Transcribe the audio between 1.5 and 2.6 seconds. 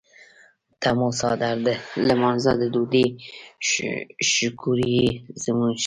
د لمانځۀ